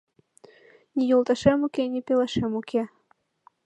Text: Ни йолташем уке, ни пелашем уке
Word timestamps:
Ни 0.95 1.03
йолташем 1.09 1.59
уке, 1.67 1.83
ни 1.93 1.99
пелашем 2.07 2.51
уке 2.59 2.83